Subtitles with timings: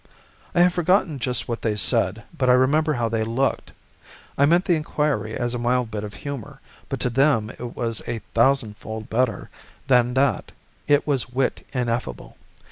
[0.55, 3.71] I have forgotten just what they said, but I remember how they looked.
[4.35, 8.01] I meant the inquiry as a mild bit of humor, but to them it was
[8.07, 9.51] a thousandfold better
[9.85, 10.53] than that:
[10.87, 12.35] it was wit ineffable.